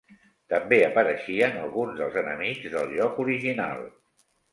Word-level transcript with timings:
També 0.51 0.77
apareixien 0.85 1.59
alguns 1.65 1.99
dels 1.99 2.17
enemics 2.21 2.65
del 2.77 2.89
joc 2.95 3.21
original. 3.25 3.85